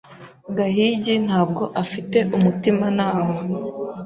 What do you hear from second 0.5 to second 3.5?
Gahigi ntabwo afite umutimanama.